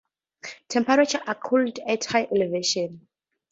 [0.67, 3.01] Temperatures are cooler at higher elevations.